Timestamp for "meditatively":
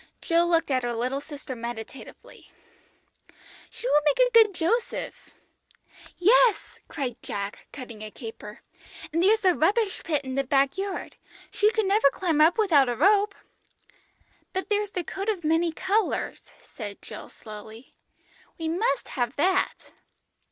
1.55-2.51